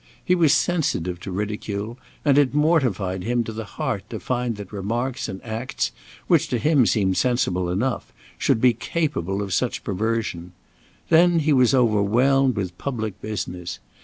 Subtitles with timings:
[0.25, 1.95] He was sensitive to ridicule,
[2.25, 5.91] and it mortified him to the heart to find that remarks and acts,
[6.25, 10.53] which to him seemed sensible enough, should be capable of such perversion.
[11.09, 13.77] Then he was overwhelmed with public business.